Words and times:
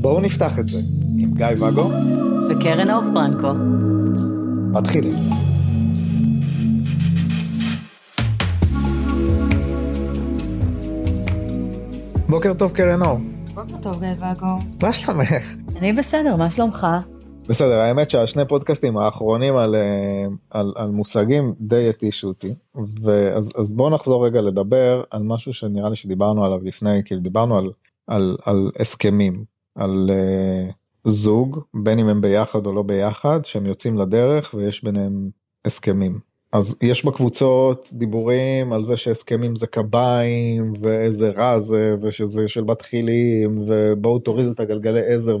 בואו 0.00 0.20
נפתח 0.20 0.58
את 0.58 0.68
זה 0.68 0.78
עם 1.18 1.34
גיא 1.34 1.46
ואגו 1.60 1.90
וקרן 2.50 2.90
אור 2.90 3.02
פרנקו. 3.14 3.52
מתחילים. 4.72 5.12
בוקר 12.28 12.54
טוב 12.54 12.72
קרן 12.72 13.02
אור. 13.02 13.18
בוקר 13.54 13.76
טוב 13.82 14.00
גיא 14.00 14.08
ואגו. 14.18 14.58
מה 14.82 14.92
שלומך? 14.92 15.32
אני 15.78 15.92
בסדר, 15.92 16.36
מה 16.36 16.50
שלומך? 16.50 16.86
בסדר, 17.48 17.78
האמת 17.78 18.10
שהשני 18.10 18.48
פודקאסטים 18.48 18.96
האחרונים 18.96 19.56
על, 19.56 19.74
אה, 19.74 20.24
על, 20.50 20.72
על 20.76 20.90
מושגים 20.90 21.54
די 21.60 21.88
התישו 21.88 22.28
אותי, 22.28 22.54
ואז, 23.02 23.52
אז 23.56 23.72
בואו 23.72 23.90
נחזור 23.90 24.26
רגע 24.26 24.40
לדבר 24.40 25.02
על 25.10 25.22
משהו 25.22 25.54
שנראה 25.54 25.90
לי 25.90 25.96
שדיברנו 25.96 26.44
עליו 26.44 26.58
לפני, 26.62 27.02
כאילו 27.04 27.20
דיברנו 27.20 27.58
על, 27.58 27.70
על, 28.06 28.36
על 28.44 28.70
הסכמים, 28.80 29.44
על 29.74 30.10
uh, 30.10 30.72
זוג, 31.04 31.60
בין 31.74 31.98
אם 31.98 32.08
הם 32.08 32.20
ביחד 32.20 32.66
או 32.66 32.72
לא 32.72 32.82
ביחד, 32.82 33.40
שהם 33.44 33.66
יוצאים 33.66 33.98
לדרך 33.98 34.54
ויש 34.54 34.84
ביניהם 34.84 35.30
הסכמים. 35.64 36.29
אז 36.52 36.74
יש 36.82 37.04
בקבוצות 37.04 37.88
דיבורים 37.92 38.72
על 38.72 38.84
זה 38.84 38.96
שהסכמים 38.96 39.56
זה 39.56 39.66
קביים 39.66 40.72
ואיזה 40.80 41.30
רע 41.30 41.60
זה 41.60 41.94
ושזה 42.02 42.48
של 42.48 42.64
מתחילים 42.64 43.62
ובואו 43.66 44.18
תורידו 44.18 44.52
את 44.52 44.60
הגלגלי 44.60 45.00
עזר 45.06 45.38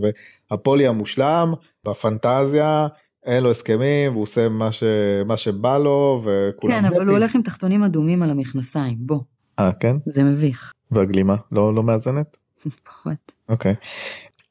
והפולי 0.50 0.86
המושלם 0.86 1.52
בפנטזיה 1.84 2.86
אין 3.26 3.42
לו 3.42 3.50
הסכמים 3.50 4.12
והוא 4.12 4.22
עושה 4.22 4.48
מה, 4.48 4.72
ש... 4.72 4.82
מה 5.26 5.36
שבא 5.36 5.78
לו 5.78 6.22
וכולם... 6.24 6.74
כן 6.74 6.84
אבל 6.84 7.06
הוא 7.08 7.16
הולך 7.16 7.34
עם 7.34 7.42
תחתונים 7.42 7.82
אדומים 7.82 8.22
על 8.22 8.30
המכנסיים 8.30 8.96
בוא. 9.00 9.20
אה 9.58 9.72
כן? 9.72 9.96
זה 10.06 10.24
מביך. 10.24 10.72
והגלימה 10.90 11.36
לא 11.52 11.74
לא 11.74 11.82
מאזנת? 11.82 12.36
פחות. 12.86 13.32
אוקיי. 13.48 13.74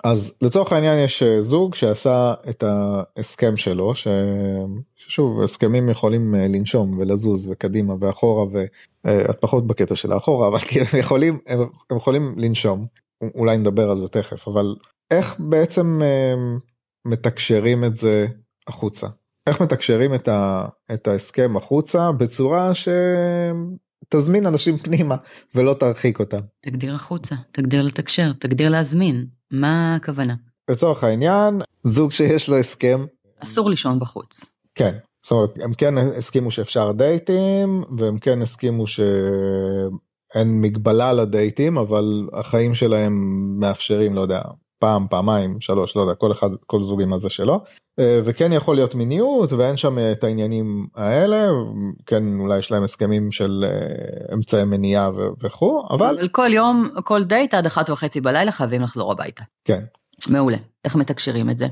אז 0.04 0.34
לצורך 0.42 0.74
העניין 0.74 1.00
יש 1.00 1.24
אה, 1.24 1.42
זוג 1.44 1.76
שעשה 1.76 2.34
את 2.50 2.64
ההסכם 2.64 3.58
שלו 3.58 3.96
ש... 3.96 4.08
ששוב 4.96 5.42
הסכמים 5.42 5.90
יכולים 5.90 6.36
אה, 6.36 6.48
לנשום 6.48 6.98
ולזוז 6.98 7.50
וקדימה 7.52 7.94
ואחורה 8.00 8.46
ואת 9.04 9.42
פחות 9.42 9.68
בקטע 9.68 9.96
של 9.96 10.12
האחורה 10.12 10.48
אבל 10.48 10.60
כאילו 10.68 10.86
הם 10.94 11.00
יכולים 11.00 11.40
הם, 11.48 11.60
הם 11.90 11.98
יכולים 11.98 12.36
לנשום. 12.38 12.86
אולי 13.36 13.58
נדבר 13.58 13.90
על 13.90 14.00
זה 14.00 14.08
תכף 14.08 14.48
אבל 14.48 14.76
איך 15.12 15.36
בעצם 15.40 16.02
מתקשרים 17.06 17.84
את 17.84 17.96
זה 17.96 18.28
החוצה? 18.68 19.08
איך 19.48 19.62
מתקשרים 19.62 20.14
את, 20.14 20.28
ה... 20.28 20.66
את 20.94 21.08
ההסכם 21.08 21.58
החוצה 21.58 22.12
בצורה 22.12 22.74
ש... 22.74 22.90
תזמין 24.10 24.46
אנשים 24.46 24.78
פנימה 24.78 25.16
ולא 25.56 25.74
תרחיק 25.74 26.20
אותם. 26.20 26.40
תגדיר 26.62 26.96
החוצה, 26.96 27.36
תגדיר 27.52 27.82
לתקשר, 27.82 28.34
תגדיר 28.34 28.70
להזמין, 28.70 29.26
מה 29.52 29.96
הכוונה? 29.96 30.36
לצורך 30.72 31.04
העניין, 31.04 31.62
זוג 31.84 32.12
שיש 32.12 32.50
לו 32.50 32.58
הסכם. 32.58 33.06
אסור 33.40 33.70
לישון 33.70 34.00
בחוץ. 34.00 34.46
כן, 34.76 34.98
זאת 35.24 35.32
אומרת, 35.32 35.50
הם 35.64 35.74
כן 35.74 35.98
הסכימו 35.98 36.52
שאפשר 36.52 36.92
דייטים, 36.92 37.84
והם 37.98 38.20
כן 38.20 38.42
הסכימו 38.42 38.88
שאין 38.88 40.62
מגבלה 40.62 41.14
לדייטים, 41.14 41.78
אבל 41.78 42.30
החיים 42.34 42.76
שלהם 42.76 43.14
מאפשרים, 43.60 44.16
לא 44.16 44.22
יודע, 44.22 44.42
פעם, 44.80 45.08
פעמיים, 45.10 45.62
שלוש, 45.62 45.96
לא 45.96 46.02
יודע, 46.02 46.16
כל 46.16 46.32
אחד, 46.32 46.50
כל 46.66 46.80
זוג 46.84 47.02
עם 47.02 47.14
הזה 47.14 47.30
שלו. 47.30 47.64
אה, 48.00 48.20
וכן 48.24 48.54
יכול 48.54 48.76
להיות 48.76 48.96
מיניות 48.96 49.54
ואין 49.54 49.78
שם 49.78 49.98
את 50.12 50.24
העניינים 50.24 50.88
האלה, 50.96 51.48
כן 52.06 52.24
אולי 52.40 52.60
יש 52.60 52.72
להם 52.72 52.84
הסכמים 52.84 53.32
של 53.32 53.66
אה, 53.68 54.34
אמצעי 54.34 54.64
מניעה 54.64 55.10
וכו', 55.44 55.88
אבל... 55.90 56.18
אבל 56.20 56.28
כל 56.28 56.50
יום, 56.54 56.90
כל 57.04 57.24
דייט 57.24 57.54
עד 57.54 57.66
אחת 57.66 57.90
וחצי 57.90 58.22
בלילה 58.22 58.52
חייבים 58.52 58.82
לחזור 58.82 59.12
הביתה. 59.12 59.44
כן. 59.66 59.84
מעולה, 60.30 60.58
איך 60.86 60.96
מתקשרים 60.96 61.50
את 61.50 61.58
זה? 61.58 61.68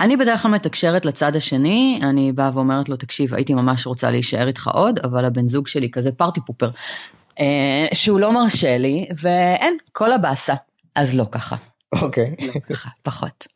אני 0.00 0.16
בדרך 0.16 0.42
כלל 0.42 0.50
מתקשרת 0.50 1.06
לצד 1.06 1.36
השני, 1.36 2.00
אני 2.02 2.32
באה 2.32 2.50
ואומרת 2.54 2.88
לו, 2.88 2.96
תקשיב, 2.96 3.34
הייתי 3.34 3.54
ממש 3.54 3.86
רוצה 3.86 4.10
להישאר 4.10 4.46
איתך 4.46 4.70
עוד, 4.74 4.98
אבל 4.98 5.24
הבן 5.24 5.46
זוג 5.46 5.68
שלי 5.68 5.90
כזה 5.90 6.12
פארטי 6.12 6.40
פופר, 6.46 6.70
אה, 7.40 7.86
שהוא 7.92 8.20
לא 8.20 8.32
מרשה 8.32 8.78
לי, 8.78 9.06
ואין, 9.22 9.76
כל 9.92 10.12
הבאסה. 10.12 10.54
אז 10.94 11.16
לא 11.16 11.24
ככה. 11.30 11.56
אוקיי. 12.02 12.34
לא 12.46 12.60
ככה, 12.60 12.90
פחות. 13.02 13.46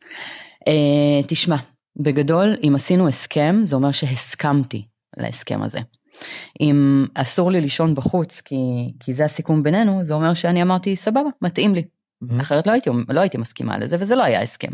Uh, 0.69 1.27
תשמע, 1.27 1.55
בגדול, 1.95 2.55
אם 2.67 2.75
עשינו 2.75 3.07
הסכם, 3.07 3.61
זה 3.63 3.75
אומר 3.75 3.91
שהסכמתי 3.91 4.85
להסכם 5.17 5.63
הזה. 5.63 5.79
אם 6.61 7.05
אסור 7.13 7.51
לי 7.51 7.61
לישון 7.61 7.95
בחוץ, 7.95 8.41
כי, 8.41 8.55
כי 8.99 9.13
זה 9.13 9.25
הסיכום 9.25 9.63
בינינו, 9.63 10.03
זה 10.03 10.13
אומר 10.13 10.33
שאני 10.33 10.61
אמרתי, 10.61 10.95
סבבה, 10.95 11.29
מתאים 11.41 11.75
לי. 11.75 11.83
Mm-hmm. 11.83 12.41
אחרת 12.41 12.67
לא 12.67 12.71
הייתי, 12.71 12.89
לא 13.09 13.19
הייתי 13.19 13.37
מסכימה 13.37 13.77
לזה, 13.77 13.97
וזה 13.99 14.15
לא 14.15 14.23
היה 14.23 14.41
הסכם. 14.41 14.71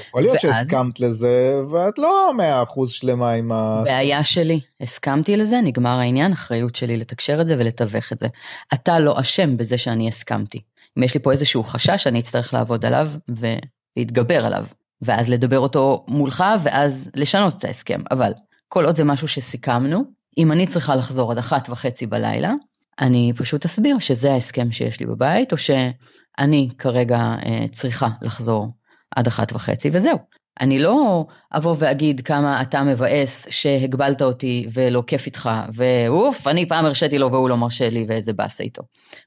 יכול 0.00 0.22
להיות 0.22 0.44
ואז... 0.44 0.56
שהסכמת 0.56 1.00
לזה, 1.00 1.54
ואת 1.70 1.98
לא 1.98 2.32
מאה 2.36 2.62
אחוז 2.62 2.90
שלמה 2.90 3.30
עם 3.32 3.52
ה... 3.52 3.82
בעיה 3.84 4.24
שלי, 4.24 4.60
הסכמתי 4.80 5.36
לזה, 5.36 5.60
נגמר 5.64 5.98
העניין, 5.98 6.32
אחריות 6.32 6.74
שלי 6.74 6.96
לתקשר 6.96 7.40
את 7.40 7.46
זה 7.46 7.56
ולתווך 7.58 8.12
את 8.12 8.18
זה. 8.18 8.26
אתה 8.74 8.98
לא 8.98 9.20
אשם 9.20 9.56
בזה 9.56 9.78
שאני 9.78 10.08
הסכמתי. 10.08 10.60
אם 10.98 11.02
יש 11.02 11.14
לי 11.14 11.20
פה 11.20 11.32
איזשהו 11.32 11.64
חשש, 11.64 12.06
אני 12.06 12.20
אצטרך 12.20 12.54
לעבוד 12.54 12.84
עליו 12.84 13.10
ולהתגבר 13.28 14.46
עליו, 14.46 14.66
ואז 15.02 15.28
לדבר 15.28 15.58
אותו 15.58 16.04
מולך, 16.08 16.44
ואז 16.62 17.10
לשנות 17.14 17.56
את 17.58 17.64
ההסכם. 17.64 18.00
אבל 18.10 18.32
כל 18.68 18.84
עוד 18.84 18.96
זה 18.96 19.04
משהו 19.04 19.28
שסיכמנו, 19.28 20.04
אם 20.38 20.52
אני 20.52 20.66
צריכה 20.66 20.96
לחזור 20.96 21.32
עד 21.32 21.38
אחת 21.38 21.68
וחצי 21.70 22.06
בלילה, 22.06 22.52
אני 23.00 23.32
פשוט 23.36 23.64
אסביר 23.64 23.98
שזה 23.98 24.32
ההסכם 24.32 24.72
שיש 24.72 25.00
לי 25.00 25.06
בבית, 25.06 25.52
או 25.52 25.58
שאני 25.58 26.68
כרגע 26.78 27.18
אה, 27.18 27.64
צריכה 27.70 28.08
לחזור 28.22 28.68
עד 29.16 29.26
אחת 29.26 29.52
וחצי, 29.52 29.90
וזהו. 29.92 30.18
אני 30.60 30.78
לא 30.78 31.26
אבוא 31.52 31.74
ואגיד 31.78 32.20
כמה 32.20 32.62
אתה 32.62 32.82
מבאס 32.82 33.46
שהגבלת 33.50 34.22
אותי 34.22 34.66
ולא 34.72 35.02
כיף 35.06 35.26
איתך, 35.26 35.50
ואוף, 35.72 36.46
אני 36.46 36.68
פעם 36.68 36.86
הרשיתי 36.86 37.18
לו 37.18 37.32
והוא 37.32 37.48
לא 37.48 37.56
מרשה 37.56 37.90
לי 37.90 38.04
ואיזה 38.08 38.32
באסה 38.32 38.64
איתו. 38.64 38.82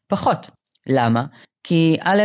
פחות. 0.08 0.50
למה? 0.88 1.26
כי 1.64 1.98
א', 2.02 2.22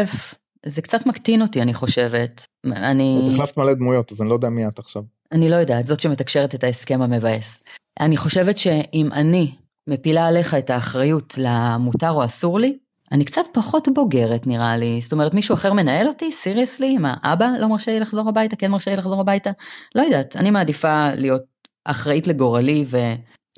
זה 0.66 0.82
קצת 0.82 1.06
מקטין 1.06 1.42
אותי, 1.42 1.62
אני 1.62 1.74
חושבת. 1.74 2.44
אני... 2.66 3.28
את 3.28 3.34
החלפת 3.34 3.56
מלא 3.56 3.74
דמויות, 3.74 4.12
אז 4.12 4.20
אני 4.20 4.28
לא 4.28 4.34
יודע 4.34 4.48
מי 4.48 4.68
את 4.68 4.78
עכשיו. 4.78 5.02
אני 5.32 5.48
לא 5.48 5.56
יודעת, 5.56 5.86
זאת 5.86 6.00
שמתקשרת 6.00 6.54
את 6.54 6.64
ההסכם 6.64 7.02
המבאס. 7.02 7.62
אני 8.00 8.16
חושבת 8.16 8.58
שאם 8.58 9.08
אני 9.12 9.54
מפילה 9.88 10.26
עליך 10.26 10.54
את 10.54 10.70
האחריות 10.70 11.34
למותר 11.38 12.10
או 12.10 12.24
אסור 12.24 12.58
לי, 12.58 12.78
אני 13.12 13.24
קצת 13.24 13.42
פחות 13.52 13.88
בוגרת 13.94 14.46
נראה 14.46 14.76
לי. 14.76 15.00
זאת 15.00 15.12
אומרת, 15.12 15.34
מישהו 15.34 15.54
אחר 15.54 15.72
מנהל 15.72 16.08
אותי? 16.08 16.32
סיריוסלי? 16.32 16.98
מה, 16.98 17.14
אבא 17.22 17.46
לא 17.60 17.68
מרשה 17.68 17.92
לי 17.92 18.00
לחזור 18.00 18.28
הביתה? 18.28 18.56
כן 18.56 18.70
מרשה 18.70 18.90
לי 18.90 18.96
לחזור 18.96 19.20
הביתה? 19.20 19.50
לא 19.94 20.02
יודעת, 20.02 20.36
אני 20.36 20.50
מעדיפה 20.50 21.14
להיות 21.14 21.42
אחראית 21.84 22.26
לגורלי 22.26 22.84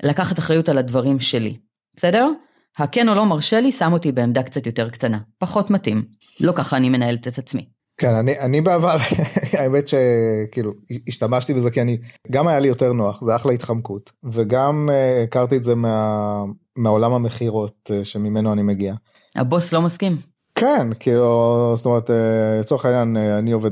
ולקחת 0.03 0.39
אחריות 0.39 0.69
על 0.69 0.77
הדברים 0.77 1.19
שלי. 1.19 1.57
בסדר? 1.95 2.29
הכן 2.77 3.09
או 3.09 3.15
לא 3.15 3.25
מרשה 3.25 3.61
לי 3.61 3.71
שם 3.71 3.93
אותי 3.93 4.11
בעמדה 4.11 4.43
קצת 4.43 4.65
יותר 4.65 4.89
קטנה, 4.89 5.19
פחות 5.37 5.71
מתאים. 5.71 6.03
לא 6.39 6.51
ככה 6.51 6.77
אני 6.77 6.89
מנהלת 6.89 7.27
את 7.27 7.37
עצמי. 7.37 7.65
כן, 7.99 8.15
אני, 8.15 8.39
אני 8.39 8.61
בעבר, 8.61 8.97
האמת 9.59 9.87
שכאילו 9.87 10.71
השתמשתי 11.07 11.53
בזה 11.53 11.71
כי 11.71 11.81
אני, 11.81 11.97
גם 12.31 12.47
היה 12.47 12.59
לי 12.59 12.67
יותר 12.67 12.93
נוח, 12.93 13.23
זה 13.23 13.35
אחלה 13.35 13.51
התחמקות, 13.51 14.11
וגם 14.23 14.89
uh, 14.89 15.23
הכרתי 15.23 15.57
את 15.57 15.63
זה 15.63 15.75
מה, 15.75 16.43
מעולם 16.75 17.13
המכירות 17.13 17.89
uh, 17.91 18.03
שממנו 18.03 18.53
אני 18.53 18.61
מגיע. 18.63 18.93
הבוס 19.35 19.73
לא 19.73 19.81
מסכים? 19.81 20.17
כן, 20.55 20.87
כאילו, 20.99 21.73
זאת 21.75 21.85
אומרת, 21.85 22.09
אה, 22.09 22.59
לצורך 22.59 22.85
העניין 22.85 23.17
אני 23.17 23.51
עובד 23.51 23.71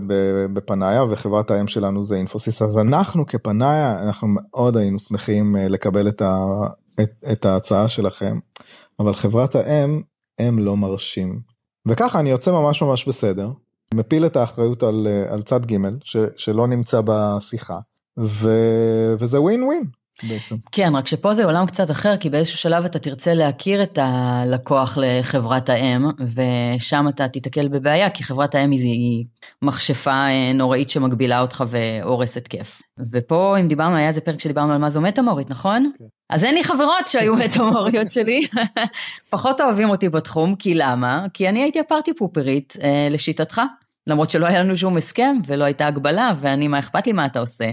בפנאיה 0.54 1.04
וחברת 1.04 1.52
האם 1.52 1.68
שלנו 1.68 2.04
זה 2.04 2.16
אינפוסיס, 2.16 2.62
אז 2.62 2.78
אנחנו 2.78 3.26
כפנאיה, 3.26 4.00
אנחנו 4.04 4.28
מאוד 4.28 4.78
היינו 4.78 5.00
שמחים 5.00 5.56
לקבל 5.60 6.08
את, 6.08 6.22
ה, 6.22 6.46
את, 7.02 7.10
את 7.32 7.46
ההצעה 7.46 7.88
שלכם. 7.88 8.40
אבל 9.00 9.14
חברת 9.14 9.56
האם 9.56 10.02
הם 10.40 10.60
לא 10.60 10.78
מרשים. 10.78 11.42
וככה 11.88 12.20
אני 12.20 12.30
יוצא 12.30 12.52
ממש 12.52 12.82
ממש 12.82 13.08
בסדר, 13.08 13.52
מפיל 13.94 14.26
את 14.26 14.36
האחריות 14.36 14.84
על, 14.84 15.08
על 15.30 15.42
צד 15.42 15.66
ג' 15.66 15.78
ש, 16.04 16.18
שלא 16.38 16.68
נמצא 16.68 17.02
בשיחה, 17.06 17.78
ו, 18.20 18.50
וזה 19.20 19.42
ווין 19.42 19.64
ווין. 19.64 19.84
בעצם. 20.24 20.56
כן, 20.72 20.92
רק 20.96 21.08
שפה 21.08 21.34
זה 21.34 21.46
עולם 21.46 21.66
קצת 21.66 21.92
אחר, 21.92 22.18
כי 22.18 22.30
באיזשהו 22.30 22.58
שלב 22.58 22.86
אתה 22.86 23.00
תרצה 23.00 23.34
להכיר 23.34 23.84
את 23.84 24.00
הלקוח 24.02 24.98
לחברת 25.02 25.70
האם, 25.70 26.06
ושם 26.20 27.06
אתה 27.10 27.28
תיתקל 27.28 27.68
בבעיה, 27.68 28.10
כי 28.10 28.24
חברת 28.24 28.56
האם 28.56 28.72
היא 28.72 29.26
מכשפה 29.62 30.12
אה, 30.12 30.54
נוראית 30.54 30.90
שמגבילה 30.90 31.42
אותך 31.42 31.64
והורסת 31.68 32.48
כיף. 32.48 32.82
ופה, 33.12 33.56
אם 33.60 33.68
דיברנו, 33.68 33.96
היה 33.96 34.10
איזה 34.10 34.22
פרק 34.22 34.40
שדיברנו 34.40 34.74
על 34.74 34.78
מה 34.78 34.90
זו 34.90 35.02
מטמורית, 35.02 35.50
נכון? 35.50 35.92
כן. 36.00 36.06
אז 36.30 36.44
אין 36.44 36.54
לי 36.56 36.64
חברות 36.64 37.08
שהיו 37.08 37.36
מטמוריות 37.36 38.10
שלי, 38.10 38.48
פחות 39.30 39.62
אוהבים 39.62 39.90
אותי 39.90 40.10
בתחום, 40.10 40.56
כי 40.56 40.74
למה? 40.76 41.26
כי 41.34 41.50
אני 41.50 41.64
הייתי 41.64 41.80
הפארטי 41.80 42.14
פופרית, 42.14 42.74
אה, 42.84 43.08
לשיטתך. 43.12 43.62
למרות 44.08 44.30
שלא 44.30 44.46
היה 44.46 44.64
לנו 44.64 44.78
שום 44.78 44.98
הסכם 44.98 45.36
ולא 45.48 45.64
הייתה 45.64 45.88
הגבלה, 45.88 46.32
ואני, 46.42 46.68
מה 46.68 46.80
אכפת 46.80 47.08
לי 47.08 47.14
מה 47.14 47.26
אתה 47.26 47.40
עושה? 47.40 47.66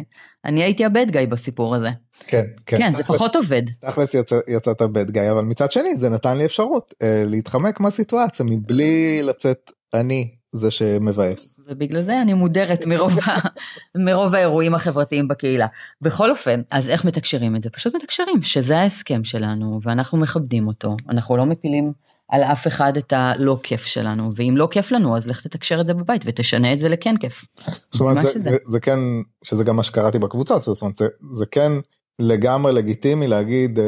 אני 0.45 0.63
הייתי 0.63 0.85
הבד 0.85 1.11
גאי 1.11 1.27
בסיפור 1.27 1.75
הזה. 1.75 1.89
כן, 2.27 2.43
כן. 2.67 2.79
כן, 2.79 2.95
זה 2.95 3.03
תכלס- 3.03 3.17
פחות 3.17 3.37
עובד. 3.37 3.63
תכלס 3.81 4.15
יצא, 4.15 4.37
יצאת 4.49 4.83
בד 4.83 5.11
גיא 5.11 5.31
אבל 5.31 5.41
מצד 5.45 5.73
שני 5.73 5.97
זה 5.97 6.09
נתן 6.09 6.39
לי 6.39 6.45
אפשרות 6.45 6.95
אה, 7.03 7.23
להתחמק 7.27 7.81
מהסיטואציה 7.81 8.47
מבלי 8.49 9.23
לצאת 9.23 9.71
אני 9.95 10.31
זה 10.55 10.71
שמבאס. 10.71 11.61
ובגלל 11.69 12.03
זה 12.03 12.23
אני 12.23 12.35
מודרת 12.35 12.87
מרוב, 12.87 13.19
ה- 13.23 13.49
מרוב 14.07 14.35
האירועים 14.35 14.75
החברתיים 14.75 15.29
בקהילה. 15.29 15.67
בכל 16.01 16.31
אופן, 16.31 16.61
אז 16.71 16.89
איך 16.89 17.05
מתקשרים 17.05 17.57
את 17.57 17.63
זה? 17.63 17.71
פשוט 17.71 17.95
מתקשרים, 17.95 18.43
שזה 18.43 18.79
ההסכם 18.79 19.25
שלנו, 19.25 19.81
ואנחנו 19.83 20.19
מכבדים 20.19 20.67
אותו. 20.67 20.97
אנחנו 21.09 21.37
לא 21.37 21.47
מפילים 21.47 21.93
על 22.29 22.43
אף 22.43 22.67
אחד 22.67 22.97
את 22.97 23.13
הלא 23.13 23.59
כיף 23.63 23.87
שלנו, 23.87 24.31
ואם 24.37 24.55
לא 24.57 24.69
כיף 24.71 24.93
לנו, 24.93 25.17
אז 25.17 25.29
לך 25.29 25.47
תתקשר 25.47 25.81
את 25.81 25.87
זה 25.87 25.95
בבית 25.95 26.23
ותשנה 26.25 26.73
את 26.73 26.79
זה 26.79 26.89
לכן 26.89 27.17
כיף. 27.17 27.45
זאת 27.91 28.01
אומרת 28.01 28.23
זה. 28.23 28.31
זה, 28.41 28.57
זה 28.67 28.81
כן 28.81 28.99
שזה 29.45 29.65
גם 29.65 29.77
מה 29.77 29.83
שקראתי 29.83 30.19
בקבוצות 30.19 30.63
זאת 30.63 30.83
אומרת 30.83 30.97
זה, 30.97 31.07
זה 31.33 31.47
כן 31.47 31.73
לגמרי 32.19 32.73
לגיטימי 32.73 33.27
להגיד 33.27 33.79
אה, 33.79 33.85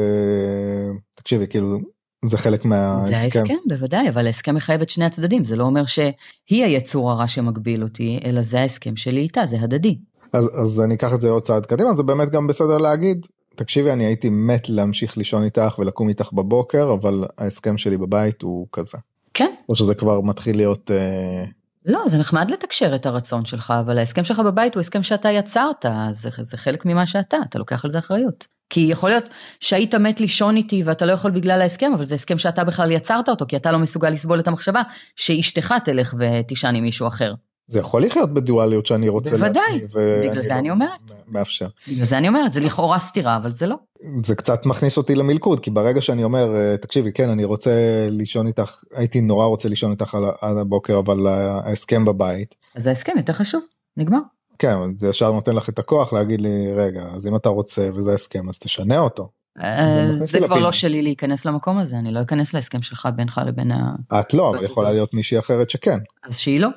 תקשיבי 1.15 1.47
כאילו 1.47 1.79
זה 2.25 2.37
חלק 2.37 2.63
זה 2.63 2.69
מההסכם. 2.69 3.39
ההסכם, 3.39 3.55
בוודאי, 3.67 4.09
אבל 4.09 4.27
ההסכם 4.27 4.55
מחייב 4.55 4.81
את 4.81 4.89
שני 4.89 5.05
הצדדים, 5.05 5.43
זה 5.43 5.55
לא 5.55 5.63
אומר 5.63 5.85
שהיא 5.85 6.63
היצור 6.63 7.11
הרע 7.11 7.27
שמגביל 7.27 7.83
אותי, 7.83 8.19
אלא 8.25 8.41
זה 8.41 8.59
ההסכם 8.59 8.95
שלי 8.95 9.19
איתה, 9.19 9.45
זה 9.45 9.57
הדדי. 9.61 9.97
אז, 10.33 10.49
אז 10.53 10.81
אני 10.81 10.95
אקח 10.95 11.13
את 11.13 11.21
זה 11.21 11.29
עוד 11.29 11.43
צעד 11.43 11.65
קדימה 11.65 11.93
זה 11.93 12.03
באמת 12.03 12.29
גם 12.29 12.47
בסדר 12.47 12.77
להגיד 12.77 13.25
תקשיבי 13.55 13.91
אני 13.91 14.05
הייתי 14.05 14.29
מת 14.29 14.69
להמשיך 14.69 15.17
לישון 15.17 15.43
איתך 15.43 15.79
ולקום 15.79 16.09
איתך 16.09 16.33
בבוקר 16.33 16.93
אבל 16.93 17.25
ההסכם 17.37 17.77
שלי 17.77 17.97
בבית 17.97 18.41
הוא 18.41 18.67
כזה. 18.71 18.97
כן, 19.33 19.51
או 19.69 19.75
שזה 19.75 19.95
כבר 19.95 20.21
מתחיל 20.21 20.55
להיות 20.55 20.91
אה, 20.91 21.45
לא, 21.85 22.07
זה 22.07 22.17
נחמד 22.17 22.51
לתקשר 22.51 22.95
את 22.95 23.05
הרצון 23.05 23.45
שלך, 23.45 23.73
אבל 23.79 23.97
ההסכם 23.97 24.23
שלך 24.23 24.39
בבית 24.39 24.75
הוא 24.75 24.81
הסכם 24.81 25.03
שאתה 25.03 25.31
יצרת, 25.31 25.85
זה, 26.11 26.29
זה 26.41 26.57
חלק 26.57 26.85
ממה 26.85 27.05
שאתה, 27.05 27.37
אתה 27.49 27.59
לוקח 27.59 27.85
על 27.85 27.91
זה 27.91 27.99
אחריות. 27.99 28.47
כי 28.69 28.79
יכול 28.79 29.09
להיות 29.09 29.29
שהיית 29.59 29.95
מת 29.95 30.19
לישון 30.19 30.55
איתי 30.55 30.83
ואתה 30.85 31.05
לא 31.05 31.11
יכול 31.11 31.31
בגלל 31.31 31.61
ההסכם, 31.61 31.91
אבל 31.95 32.05
זה 32.05 32.15
הסכם 32.15 32.37
שאתה 32.37 32.63
בכלל 32.63 32.91
יצרת 32.91 33.29
אותו, 33.29 33.45
כי 33.47 33.55
אתה 33.55 33.71
לא 33.71 33.79
מסוגל 33.79 34.09
לסבול 34.09 34.39
את 34.39 34.47
המחשבה 34.47 34.81
שאשתך 35.15 35.73
תלך 35.85 36.15
ותישן 36.19 36.75
עם 36.75 36.83
מישהו 36.83 37.07
אחר. 37.07 37.33
זה 37.69 37.79
יכול 37.79 38.03
לחיות 38.03 38.33
בדואליות 38.33 38.85
שאני 38.85 39.09
רוצה 39.09 39.37
בוודאי, 39.37 39.63
לעצמי. 39.81 40.01
ואני 40.01 40.29
בגלל 40.29 40.41
זה 40.41 40.49
לא 40.49 40.53
אני 40.59 40.69
אומרת. 40.71 41.13
מאפשר. 41.27 41.67
בגלל 41.87 42.05
זה 42.05 42.17
אני 42.17 42.27
אומרת, 42.27 42.53
זה 42.53 42.59
לכאורה 42.59 42.99
סתירה, 42.99 43.35
אבל 43.37 43.51
זה 43.51 43.67
לא. 43.67 43.75
זה 44.25 44.35
קצת 44.35 44.65
מכניס 44.65 44.97
אותי 44.97 45.15
למלכוד 45.15 45.59
כי 45.59 45.71
ברגע 45.71 46.01
שאני 46.01 46.23
אומר 46.23 46.55
אה, 46.55 46.77
תקשיבי 46.77 47.11
כן 47.11 47.29
אני 47.29 47.43
רוצה 47.43 47.71
לישון 48.09 48.47
איתך 48.47 48.81
הייתי 48.95 49.21
נורא 49.21 49.45
רוצה 49.45 49.69
לישון 49.69 49.91
איתך 49.91 50.15
על, 50.15 50.23
על 50.41 50.57
הבוקר 50.59 50.99
אבל 50.99 51.27
ההסכם 51.27 52.05
בבית. 52.05 52.55
אז 52.75 52.87
ההסכם 52.87 53.11
יותר 53.17 53.33
חשוב, 53.33 53.61
נגמר. 53.97 54.19
כן 54.59 54.75
זה 54.97 55.09
ישר 55.09 55.31
נותן 55.31 55.55
לך 55.55 55.69
את 55.69 55.79
הכוח 55.79 56.13
להגיד 56.13 56.41
לי 56.41 56.73
רגע 56.73 57.03
אז 57.15 57.27
אם 57.27 57.35
אתה 57.35 57.49
רוצה 57.49 57.89
וזה 57.93 58.13
הסכם 58.13 58.49
אז 58.49 58.59
תשנה 58.59 58.99
אותו. 58.99 59.29
אה, 59.61 60.07
זה 60.11 60.37
אותי 60.37 60.47
כבר. 60.47 60.59
לא 60.59 60.71
שלי 60.71 61.01
להיכנס 61.01 61.45
למקום 61.45 61.77
הזה, 61.77 61.97
אני 61.97 62.11
לא 62.11 62.21
אכנס 62.21 62.53
להסכם 62.53 62.81
שלך 62.81 63.09
בינך 63.15 63.41
לבין 63.45 63.71
ה... 63.71 63.95
את 64.19 64.33
לא 64.33 64.49
אבל 64.49 64.57
אבל 64.57 64.65
יכולה 64.65 64.91
להיות 64.91 65.13
מישהי 65.13 65.39
אחרת 65.39 65.69
שכן. 65.69 65.99
אז 66.27 66.37
שהיא 66.37 66.59
לא. 66.59 66.69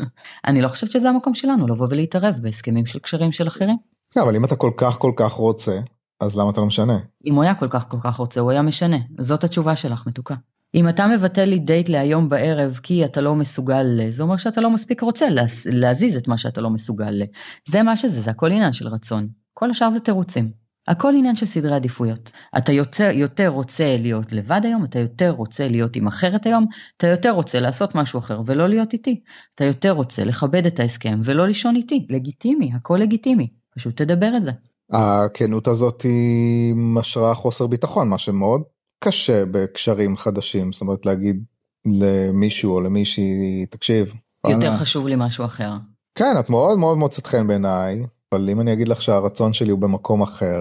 אני 0.46 0.62
לא 0.62 0.68
חושבת 0.68 0.90
שזה 0.90 1.08
המקום 1.08 1.34
שלנו, 1.34 1.66
לבוא 1.66 1.86
ולהתערב 1.90 2.34
בהסכמים 2.42 2.86
של 2.86 2.98
קשרים 2.98 3.32
של 3.32 3.48
אחרים. 3.48 3.76
כן, 4.10 4.20
אבל 4.20 4.36
אם 4.36 4.44
אתה 4.44 4.56
כל 4.56 4.70
כך 4.76 4.98
כל 4.98 5.12
כך 5.16 5.32
רוצה 5.32 5.78
אז 6.20 6.36
למה 6.36 6.50
אתה 6.50 6.60
לא 6.60 6.66
משנה? 6.66 6.98
אם 7.26 7.34
הוא 7.34 7.42
היה 7.42 7.54
כל 7.54 7.68
כך 7.68 7.88
כל 7.88 7.96
כך 8.00 8.16
רוצה, 8.16 8.40
הוא 8.40 8.50
היה 8.50 8.62
משנה. 8.62 8.96
זאת 9.18 9.44
התשובה 9.44 9.76
שלך, 9.76 10.06
מתוקה. 10.06 10.34
אם 10.76 10.88
אתה 10.88 11.06
מבטל 11.06 11.44
לי 11.44 11.58
דייט 11.58 11.88
להיום 11.88 12.28
בערב 12.28 12.80
כי 12.82 13.04
אתה 13.04 13.20
לא 13.20 13.34
מסוגל 13.34 13.82
ל... 13.82 14.10
זה 14.10 14.22
אומר 14.22 14.36
שאתה 14.36 14.60
לא 14.60 14.70
מספיק 14.70 15.00
רוצה 15.00 15.28
להס... 15.28 15.66
להזיז 15.66 16.16
את 16.16 16.28
מה 16.28 16.38
שאתה 16.38 16.60
לא 16.60 16.70
מסוגל 16.70 17.10
ל... 17.10 17.22
זה 17.68 17.82
מה 17.82 17.96
שזה, 17.96 18.20
זה 18.20 18.30
הכל 18.30 18.50
עניין 18.50 18.72
של 18.72 18.88
רצון. 18.88 19.28
כל 19.54 19.70
השאר 19.70 19.90
זה 19.90 20.00
תירוצים. 20.00 20.50
הכל 20.88 21.12
עניין 21.16 21.36
של 21.36 21.46
סדרי 21.46 21.74
עדיפויות. 21.74 22.30
אתה 22.58 22.72
יוצא, 22.72 23.02
יותר 23.02 23.48
רוצה 23.48 23.96
להיות 24.00 24.32
לבד 24.32 24.60
היום, 24.64 24.84
אתה 24.84 24.98
יותר 24.98 25.30
רוצה 25.30 25.68
להיות 25.68 25.96
עם 25.96 26.06
אחרת 26.06 26.46
היום, 26.46 26.66
אתה 26.96 27.06
יותר 27.06 27.30
רוצה 27.30 27.60
לעשות 27.60 27.94
משהו 27.94 28.18
אחר 28.18 28.40
ולא 28.46 28.68
להיות 28.68 28.92
איתי. 28.92 29.20
אתה 29.54 29.64
יותר 29.64 29.90
רוצה 29.90 30.24
לכבד 30.24 30.66
את 30.66 30.80
ההסכם 30.80 31.20
ולא 31.24 31.46
לישון 31.46 31.76
איתי. 31.76 32.06
לגיטימי, 32.10 32.70
הכל 32.74 32.98
לגיטימי. 33.00 33.48
פשוט 33.76 33.96
תדבר 33.96 34.36
את 34.36 34.42
זה. 34.42 34.50
הכנות 34.92 35.68
הזאת 35.68 36.02
היא 36.02 36.74
משרה 36.76 37.34
חוסר 37.34 37.66
ביטחון 37.66 38.08
מה 38.08 38.18
שמאוד 38.18 38.62
קשה 38.98 39.44
בקשרים 39.50 40.16
חדשים 40.16 40.72
זאת 40.72 40.80
אומרת 40.80 41.06
להגיד 41.06 41.44
למישהו 41.86 42.74
או 42.74 42.80
למישהי 42.80 43.66
תקשיב. 43.70 44.14
יותר 44.48 44.58
וואלה, 44.58 44.78
חשוב 44.78 45.08
לי 45.08 45.14
משהו 45.18 45.44
אחר. 45.44 45.72
כן 46.14 46.34
את 46.40 46.50
מאוד 46.50 46.78
מאוד 46.78 46.98
מוצאת 46.98 47.26
חן 47.26 47.46
בעיניי 47.46 48.04
אבל 48.32 48.50
אם 48.50 48.60
אני 48.60 48.72
אגיד 48.72 48.88
לך 48.88 49.02
שהרצון 49.02 49.52
שלי 49.52 49.70
הוא 49.70 49.78
במקום 49.78 50.22
אחר 50.22 50.60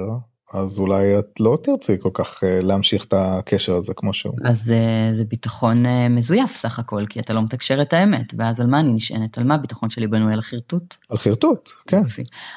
אז 0.53 0.79
אולי 0.79 1.19
את 1.19 1.39
לא 1.39 1.57
תרצי 1.63 1.97
כל 1.99 2.09
כך 2.13 2.43
אה, 2.43 2.59
להמשיך 2.61 3.05
את 3.05 3.13
הקשר 3.17 3.75
הזה 3.75 3.93
כמו 3.93 4.13
שהוא. 4.13 4.35
אז 4.45 4.71
אה, 4.71 5.09
זה 5.13 5.23
ביטחון 5.23 5.85
אה, 5.85 6.09
מזויף 6.09 6.55
סך 6.55 6.79
הכל, 6.79 7.05
כי 7.09 7.19
אתה 7.19 7.33
לא 7.33 7.41
מתקשר 7.41 7.81
את 7.81 7.93
האמת, 7.93 8.33
ואז 8.38 8.59
על 8.59 8.67
מה 8.67 8.79
אני 8.79 8.93
נשענת? 8.93 9.38
על 9.38 9.43
מה 9.43 9.55
הביטחון 9.55 9.89
שלי 9.89 10.07
בנוי? 10.07 10.33
על 10.33 10.41
חרטוט? 10.41 10.95
על 11.09 11.17
חרטוט 11.17 11.69
כן. 11.88 12.01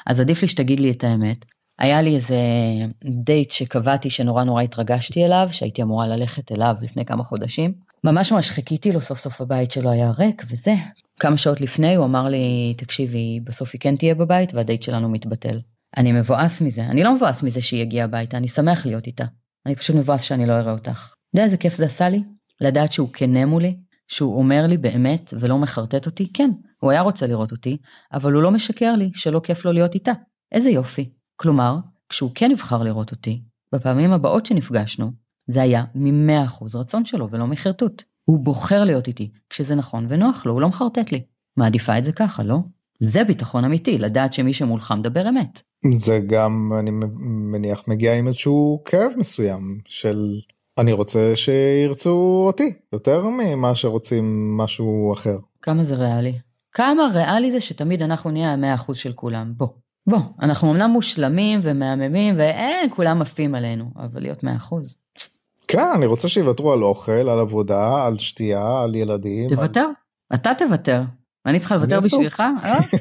אז 0.05 0.19
עדיף 0.19 0.41
לי 0.41 0.47
שתגיד 0.47 0.79
לי 0.79 0.91
את 0.91 1.03
האמת. 1.03 1.45
היה 1.79 2.01
לי 2.01 2.15
איזה 2.15 2.37
דייט 3.23 3.51
שקבעתי 3.51 4.09
שנורא 4.09 4.43
נורא 4.43 4.61
התרגשתי 4.61 5.25
אליו, 5.25 5.49
שהייתי 5.51 5.81
אמורה 5.81 6.07
ללכת 6.07 6.51
אליו 6.51 6.75
לפני 6.81 7.05
כמה 7.05 7.23
חודשים. 7.23 7.73
ממש 8.03 8.31
ממש 8.31 8.51
חיכיתי 8.51 8.91
לו, 8.91 9.01
סוף 9.01 9.19
סוף 9.19 9.41
הבית 9.41 9.71
שלו 9.71 9.91
היה 9.91 10.11
ריק 10.17 10.43
וזה. 10.49 10.73
כמה 11.19 11.37
שעות 11.37 11.61
לפני 11.61 11.95
הוא 11.95 12.05
אמר 12.05 12.27
לי, 12.27 12.73
תקשיבי, 12.77 13.39
בסוף 13.43 13.69
היא 13.73 13.81
כן 13.81 13.95
תהיה 13.95 14.15
בבית 14.15 14.53
והדייט 14.53 14.83
שלנו 14.83 15.09
מתבטל. 15.09 15.59
אני 15.97 16.11
מבואס 16.11 16.61
מזה, 16.61 16.81
אני 16.81 17.03
לא 17.03 17.15
מבואס 17.15 17.43
מזה 17.43 17.61
שהיא 17.61 17.81
הגיעה 17.81 18.05
הביתה, 18.05 18.37
אני 18.37 18.47
שמח 18.47 18.85
להיות 18.85 19.07
איתה. 19.07 19.25
אני 19.65 19.75
פשוט 19.75 19.95
מבואס 19.95 20.21
שאני 20.21 20.45
לא 20.45 20.53
אראה 20.53 20.71
אותך. 20.71 21.13
אתה 21.29 21.37
יודע 21.37 21.45
איזה 21.45 21.57
כיף 21.57 21.75
זה 21.75 21.85
עשה 21.85 22.09
לי? 22.09 22.23
לדעת 22.61 22.91
שהוא 22.91 23.09
כנה 23.13 23.45
מולי, 23.45 23.75
שהוא 24.07 24.37
אומר 24.37 24.67
לי 24.67 24.77
באמת 24.77 25.33
ולא 25.39 25.57
מחרטט 25.57 26.05
אותי, 26.05 26.33
כן, 26.33 26.49
הוא 26.81 26.91
היה 26.91 27.01
רוצה 27.01 27.27
לראות 27.27 27.51
אותי, 27.51 27.77
אבל 28.13 28.33
הוא 28.33 28.43
לא 28.43 28.51
משקר 28.51 28.95
לי 28.95 29.11
שלא 29.13 29.41
כיף 29.43 29.65
לו 29.65 29.71
להיות 29.71 29.95
איתה. 29.95 30.11
איזה 30.51 30.69
יופי. 30.69 31.09
כלומר, 31.41 31.77
כשהוא 32.09 32.31
כן 32.35 32.51
יבחר 32.51 32.83
לראות 32.83 33.11
אותי, 33.11 33.41
בפעמים 33.75 34.13
הבאות 34.13 34.45
שנפגשנו, 34.45 35.11
זה 35.47 35.61
היה 35.61 35.83
מ-100% 35.95 36.77
רצון 36.77 37.05
שלו 37.05 37.29
ולא 37.31 37.47
מחרטוט. 37.47 38.03
הוא 38.25 38.39
בוחר 38.39 38.83
להיות 38.83 39.07
איתי 39.07 39.31
כשזה 39.49 39.75
נכון 39.75 40.05
ונוח 40.09 40.45
לו, 40.45 40.53
הוא 40.53 40.61
לא 40.61 40.67
מחרטט 40.67 41.11
לי. 41.11 41.21
מעדיפה 41.57 41.97
את 41.97 42.03
זה 42.03 42.11
ככה, 42.11 42.43
לא? 42.43 42.57
זה 42.99 43.23
ביטחון 43.23 43.65
אמיתי, 43.65 43.97
לדעת 43.97 44.33
שמי 44.33 44.53
שמולך 44.53 44.93
מדבר 44.97 45.29
אמת. 45.29 45.61
זה 45.91 46.19
גם 46.27 46.71
אני 46.79 46.91
מניח 47.51 47.83
מגיע 47.87 48.17
עם 48.17 48.27
איזשהו 48.27 48.81
כאב 48.85 49.11
מסוים 49.17 49.79
של 49.85 50.39
אני 50.77 50.93
רוצה 50.93 51.35
שירצו 51.35 52.43
אותי 52.47 52.73
יותר 52.93 53.25
ממה 53.29 53.75
שרוצים 53.75 54.57
משהו 54.57 55.13
אחר. 55.13 55.37
כמה 55.61 55.83
זה 55.83 55.95
ריאלי? 55.95 56.33
כמה 56.71 57.03
ריאלי 57.13 57.51
זה 57.51 57.59
שתמיד 57.59 58.01
אנחנו 58.01 58.31
נהיה 58.31 58.53
המאה 58.53 58.73
אחוז 58.73 58.97
של 58.97 59.13
כולם? 59.13 59.53
בוא. 59.57 59.67
בוא, 60.07 60.19
אנחנו 60.41 60.71
אמנם 60.71 60.89
מושלמים 60.89 61.59
ומהממים 61.63 62.35
ואין, 62.37 62.89
כולם 62.89 63.21
עפים 63.21 63.55
עלינו, 63.55 63.85
אבל 63.95 64.21
להיות 64.21 64.43
מאה 64.43 64.55
אחוז. 64.55 64.95
כן 65.67 65.91
אני 65.95 66.05
רוצה 66.05 66.29
שיוותרו 66.29 66.73
על 66.73 66.83
אוכל 66.83 67.11
על 67.11 67.39
עבודה 67.39 68.05
על 68.05 68.17
שתייה 68.17 68.81
על 68.83 68.95
ילדים. 68.95 69.49
תוותר, 69.49 69.89
אתה 70.33 70.51
תוותר. 70.57 71.01
אני 71.45 71.59
צריכה 71.59 71.75
לוותר. 71.75 71.99
בשבילך? 71.99 72.43
אוקיי. 72.77 72.99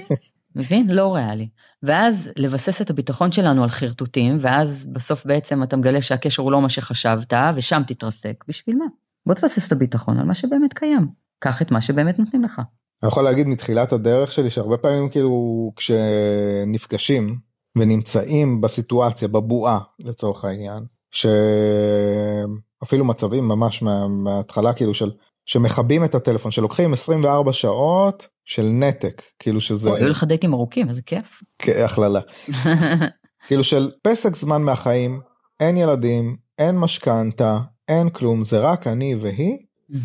מבין? 0.57 0.91
לא 0.91 1.15
ריאלי. 1.15 1.49
ואז 1.83 2.31
לבסס 2.37 2.81
את 2.81 2.91
הביטחון 2.91 3.33
שלנו 3.33 3.63
על 3.63 3.69
חרטוטים, 3.69 4.37
ואז 4.41 4.87
בסוף 4.93 5.27
בעצם 5.27 5.63
אתה 5.63 5.77
מגלה 5.77 6.03
שהקשר 6.03 6.43
הוא 6.43 6.53
לא 6.53 6.61
מה 6.61 6.69
שחשבת, 6.69 7.33
ושם 7.55 7.83
תתרסק. 7.87 8.45
בשביל 8.49 8.77
מה? 8.77 8.85
בוא 9.27 9.35
תבסס 9.35 9.67
את 9.67 9.73
הביטחון 9.73 10.19
על 10.19 10.27
מה 10.27 10.35
שבאמת 10.35 10.73
קיים. 10.73 11.09
קח 11.39 11.63
את 11.63 11.71
מה 11.71 11.81
שבאמת 11.81 12.19
נותנים 12.19 12.45
לך. 12.45 12.61
אני 13.03 13.09
יכול 13.09 13.23
להגיד 13.23 13.47
מתחילת 13.47 13.93
הדרך 13.93 14.33
שלי 14.33 14.51
שהרבה 14.51 14.77
פעמים 14.77 15.09
כאילו 15.09 15.73
כשנפגשים 15.77 17.39
ונמצאים 17.77 18.61
בסיטואציה 18.61 19.29
בבועה 19.29 19.79
לצורך 20.01 20.45
העניין 20.45 20.85
שאפילו 21.11 23.05
מצבים 23.05 23.49
ממש 23.49 23.83
מה, 23.83 24.09
מההתחלה 24.09 24.73
כאילו 24.73 24.95
של 24.95 25.11
שמכבים 25.47 26.05
את 26.05 26.15
הטלפון 26.15 26.51
שלוקחים 26.51 26.93
24 26.93 27.53
שעות 27.53 28.27
של 28.45 28.63
נתק 28.73 29.23
כאילו 29.39 29.61
שזה 29.61 29.95
היו 29.95 30.09
לך 30.09 30.25
דייטים 30.25 30.55
ארוכים, 30.55 30.89
איזה 30.89 31.03
כיף. 31.03 31.43
כהכללה 31.59 32.21
כאילו 33.47 33.65
של 33.65 33.91
פסק 34.03 34.37
זמן 34.37 34.63
מהחיים 34.63 35.21
אין 35.61 35.77
ילדים 35.77 36.37
אין 36.59 36.79
משכנתה 36.79 37.59
אין 37.89 38.11
כלום 38.11 38.43
זה 38.43 38.59
רק 38.59 38.87
אני 38.87 39.15
והיא 39.15 39.57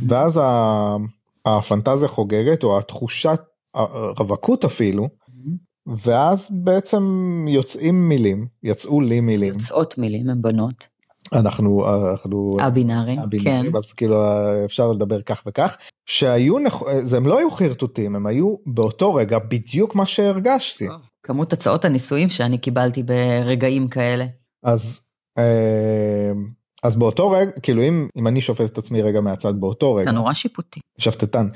ואז 0.08 0.38
ה- 0.38 0.96
הפנטזיה 1.46 2.08
חוגגת 2.08 2.64
או 2.64 2.78
התחושת 2.78 3.40
הרווקות 3.74 4.66
אפילו 4.66 5.10
ואז 5.88 6.48
בעצם 6.52 7.04
יוצאים 7.48 8.10
מילים 8.10 8.48
יצאו 8.64 9.02
לי 9.02 9.22
מילים 9.22 9.54
יוצאות 9.54 9.98
מילים, 9.98 10.30
הן 10.30 10.42
בנות. 10.42 10.88
אנחנו 11.34 11.86
אנחנו 12.12 12.58
הבינארי, 12.60 13.18
הבינארי, 13.20 13.72
כן. 13.72 13.78
אז 13.78 13.94
כאילו 13.94 14.18
אפשר 14.66 14.92
לדבר 14.92 15.22
כך 15.22 15.44
וכך 15.46 15.78
שהיו 16.06 16.60
נכ... 16.60 16.84
זה 17.02 17.18
הם 17.18 17.28
לא 17.28 17.38
היו 17.38 17.52
חרטוטים 17.52 18.16
הם 18.16 18.26
היו 18.26 18.56
באותו 18.66 19.14
רגע 19.14 19.40
בדיוק 19.40 19.96
מה 19.96 20.06
שהרגשתי 20.06 20.88
כמות 21.24 21.54
הצעות 21.54 21.86
הנישואים 21.86 22.30
שאני 22.30 22.58
קיבלתי 22.58 23.04
ברגעים 23.04 23.88
כאלה. 23.88 24.26
אז 24.64 25.02
אה, 25.38 26.32
אז 26.84 26.96
באותו 26.96 27.30
רגע 27.32 27.52
כאילו 27.64 27.84
אם 27.84 28.08
אם 28.18 28.28
אני 28.28 28.42
שופט 28.42 28.70
את 28.70 28.78
עצמי 28.78 29.02
רגע 29.02 29.22
מהצד 29.22 29.54
באותו 29.60 29.96
רגע 29.96 30.04
אתה 30.04 30.12
נורא 30.12 30.34
שיפוטי. 30.34 30.80
שפטטן 30.98 31.48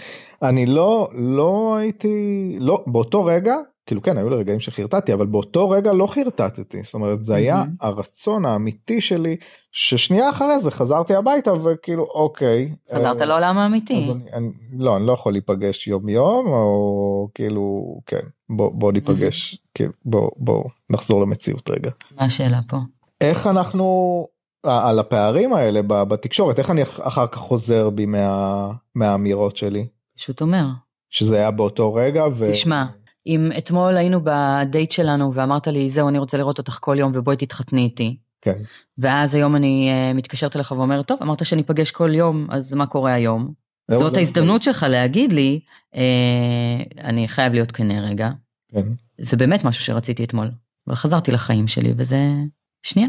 אני 0.41 0.65
לא 0.65 1.09
לא 1.13 1.75
הייתי 1.79 2.57
לא 2.59 2.83
באותו 2.87 3.25
רגע 3.25 3.55
כאילו 3.85 4.01
כן 4.01 4.17
היו 4.17 4.29
לי 4.29 4.35
רגעים 4.35 4.59
שחרטטתי 4.59 5.13
אבל 5.13 5.25
באותו 5.25 5.69
רגע 5.69 5.93
לא 5.93 6.07
חרטטתי 6.07 6.83
זאת 6.83 6.93
אומרת 6.93 7.23
זה 7.23 7.35
היה 7.35 7.55
מהמם. 7.55 7.75
הרצון 7.81 8.45
האמיתי 8.45 9.01
שלי 9.01 9.35
ששנייה 9.71 10.29
אחרי 10.29 10.59
זה 10.59 10.71
חזרתי 10.71 11.15
הביתה 11.15 11.53
וכאילו 11.63 12.03
אוקיי. 12.03 12.75
חזרת 12.95 13.21
אה, 13.21 13.25
לעולם 13.25 13.57
האמיתי. 13.57 13.93
אני, 13.93 14.23
אני, 14.33 14.49
לא, 14.79 14.97
אני 14.97 15.07
לא 15.07 15.11
יכול 15.11 15.31
להיפגש 15.31 15.87
יום 15.87 16.09
יום, 16.09 16.47
או 16.47 17.29
כאילו, 17.33 17.97
כן, 18.05 18.19
בוא, 18.49 18.71
בוא 18.73 18.91
ניפגש, 18.91 19.57
כאילו, 19.73 19.91
בוא, 20.05 20.29
בוא 20.37 20.63
נחזור 20.89 21.21
למציאות 21.21 21.69
רגע. 21.69 21.91
מה 22.19 22.25
השאלה 22.25 22.59
פה? 22.67 22.77
איך 23.21 23.47
אנחנו, 23.47 24.27
על 24.67 24.99
הפערים 24.99 25.53
האלה 25.53 25.81
בתקשורת, 25.81 26.59
איך 26.59 26.71
אני 26.71 26.83
אח- 26.83 26.99
אחר 27.07 27.27
כך 27.27 27.37
חוזר 27.37 27.89
בי 27.89 28.05
מה, 28.05 28.67
מהאמירות 28.95 29.57
שלי, 29.57 29.87
פשוט 30.17 30.41
אומר. 30.41 30.65
שזה 31.09 31.35
היה 31.37 31.51
באותו 31.51 31.93
רגע, 31.93 32.23
ו... 32.37 32.51
תשמע, 32.51 32.85
אם 33.27 33.49
אתמול 33.57 33.97
היינו 33.97 34.19
בדייט 34.23 34.91
שלנו 34.91 35.33
ואמרת 35.33 35.67
לי, 35.67 35.89
זהו, 35.89 36.09
אני 36.09 36.17
רוצה 36.19 36.37
לראות 36.37 36.57
אותך 36.57 36.77
כל 36.81 36.95
יום 36.99 37.11
ובואי 37.15 37.37
תתחתני 37.37 37.81
איתי. 37.83 38.17
כן, 38.41 38.57
ואז 38.97 39.35
היום 39.35 39.55
אני 39.55 39.89
uh, 39.91 40.17
מתקשרת 40.17 40.55
אליך 40.55 40.71
ואומרת, 40.71 41.07
טוב, 41.07 41.17
אמרת 41.21 41.45
שניפגש 41.45 41.91
כל 41.91 42.15
יום, 42.15 42.47
אז 42.49 42.73
מה 42.73 42.85
קורה 42.85 43.13
היום? 43.13 43.53
זאת 43.91 44.13
גם- 44.13 44.19
ההזדמנות 44.19 44.61
שלך 44.61 44.85
להגיד 44.89 45.31
לי, 45.31 45.59
אה, 45.95 46.01
אני 47.03 47.27
חייב 47.27 47.53
להיות 47.53 47.71
כנה 47.71 48.01
רגע. 48.01 48.29
כן, 48.71 48.85
זה 49.21 49.37
באמת 49.37 49.63
משהו 49.63 49.83
שרציתי 49.83 50.23
אתמול, 50.23 50.51
אבל 50.87 50.95
חזרתי 50.95 51.31
לחיים 51.31 51.67
שלי 51.67 51.93
וזה... 51.97 52.17
שנייה, 52.83 53.07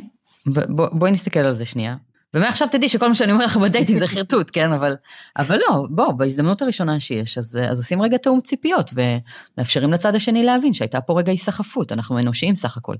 בוא, 0.69 0.89
בואי 0.93 1.13
נסתכל 1.13 1.41
על 1.41 1.53
זה 1.53 1.65
שנייה. 1.65 1.97
ומעכשיו 2.35 2.69
תדעי 2.71 2.89
שכל 2.89 3.09
מה 3.09 3.15
שאני 3.15 3.33
אומר 3.33 3.45
לך 3.45 3.57
בדייטים 3.57 3.99
זה 3.99 4.07
חרטוט, 4.07 4.51
כן? 4.53 4.73
אבל, 4.73 4.97
אבל 5.39 5.59
לא, 5.69 5.87
בוא, 5.91 6.13
בהזדמנות 6.13 6.63
הראשונה 6.63 7.01
שיש, 7.01 7.39
אז, 7.39 7.59
אז 7.71 7.79
עושים 7.79 8.03
רגע 8.03 8.17
תאום 8.17 8.41
ציפיות 8.41 8.91
ומאפשרים 8.95 9.93
לצד 9.93 10.15
השני 10.15 10.43
להבין 10.43 10.73
שהייתה 10.73 11.01
פה 11.01 11.19
רגע 11.19 11.31
היסחפות, 11.31 11.93
אנחנו 11.93 12.19
אנושיים 12.19 12.55
סך 12.55 12.77
הכל. 12.77 12.95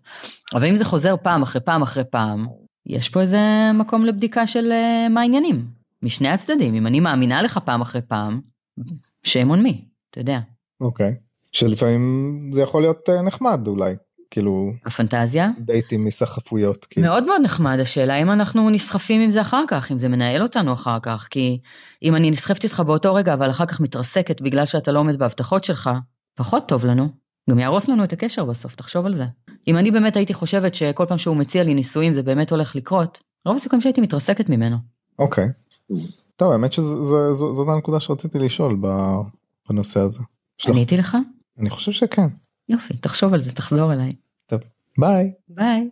אבל 0.55 0.67
אם 0.67 0.77
זה 0.77 0.85
חוזר 0.85 1.15
פעם 1.23 1.43
אחרי 1.43 1.61
פעם 1.61 1.83
אחרי 1.83 2.05
פעם, 2.11 2.47
יש 2.87 3.09
פה 3.09 3.21
איזה 3.21 3.39
מקום 3.75 4.05
לבדיקה 4.05 4.47
של 4.47 4.73
אה, 4.73 5.09
מה 5.09 5.21
העניינים, 5.21 5.65
משני 6.03 6.29
הצדדים. 6.29 6.75
אם 6.75 6.87
אני 6.87 7.01
מאמינה 7.01 7.43
לך 7.43 7.59
פעם 7.65 7.81
אחרי 7.81 8.03
פעם, 8.03 8.41
shame 9.27 9.51
on 9.51 9.69
אתה 10.11 10.21
יודע. 10.21 10.39
אוקיי. 10.81 11.15
שלפעמים 11.53 12.51
זה 12.53 12.63
יכול 12.63 12.83
להיות 12.83 13.09
אה, 13.09 13.23
נחמד 13.23 13.67
אולי, 13.67 13.95
כאילו, 14.31 14.73
הפנטזיה, 14.85 15.51
דייטים 15.59 16.05
מסחפויות, 16.05 16.85
כאילו. 16.85 17.07
מאוד 17.07 17.25
מאוד 17.25 17.41
נחמד, 17.43 17.79
השאלה 17.81 18.23
אם 18.23 18.31
אנחנו 18.31 18.71
נסחפים 18.71 19.21
עם 19.21 19.31
זה 19.31 19.41
אחר 19.41 19.65
כך, 19.69 19.93
אם 19.93 19.99
זה 19.99 20.09
מנהל 20.09 20.43
אותנו 20.43 20.73
אחר 20.73 20.99
כך, 21.03 21.29
כי 21.31 21.59
אם 22.03 22.17
אני 22.17 22.31
נסחפת 22.31 22.65
איתך 22.65 22.81
באותו 22.81 23.15
רגע, 23.15 23.35
אבל 23.35 23.51
אחר 23.51 23.67
כך 23.67 23.81
מתרסקת 23.81 24.41
בגלל 24.41 24.67
שאתה 24.67 24.93
לא 24.93 24.99
עומד 24.99 25.19
בהבטחות 25.19 25.65
שלך, 25.65 25.91
פחות 26.35 26.69
טוב 26.69 26.87
לנו. 26.87 27.09
גם 27.51 27.59
יהרוס 27.59 27.89
לנו 27.89 28.05
את 28.05 28.13
הקשר 28.13 28.45
בסוף, 28.45 28.75
תחשוב 28.75 29.07
על 29.07 29.15
זה. 29.15 29.25
אם 29.69 29.77
אני 29.77 29.91
באמת 29.91 30.17
הייתי 30.17 30.35
חושבת 30.35 30.75
שכל 30.75 31.05
פעם 31.09 31.19
שהוא 31.19 31.37
מציע 31.37 31.63
לי 31.63 31.75
נישואים 31.75 32.15
זה 32.15 32.23
באמת 32.23 32.51
הולך 32.51 32.77
לקרות, 32.77 33.19
רוב 33.47 33.57
הסיכויים 33.57 33.81
שהייתי 33.81 34.01
מתרסקת 34.01 34.49
ממנו. 34.49 34.77
אוקיי. 35.19 35.49
טוב, 36.37 36.53
האמת 36.53 36.73
שזאת 36.73 37.69
הנקודה 37.69 38.01
שרציתי 38.01 38.39
לשאול 38.39 38.77
בנושא 39.71 40.01
הזה. 40.01 40.21
עניתי 40.69 40.97
לך? 40.97 41.17
אני 41.59 41.71
חושב 41.71 41.93
שכן. 41.93 42.29
יופי, 42.69 42.97
תחשוב 42.97 43.35
על 43.35 43.41
זה, 43.41 43.53
תחזור 43.53 43.93
אליי. 43.93 44.09
ביי. 44.99 45.33
ביי. 45.49 45.91